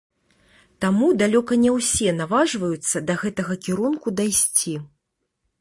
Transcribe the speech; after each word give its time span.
Таму 0.85 1.09
далёка 1.21 1.53
не 1.65 1.71
ўсе 1.75 2.09
наважваюцца 2.21 2.97
да 3.11 3.19
гэтага 3.25 3.61
кірунку 3.69 4.17
дайсці. 4.23 4.73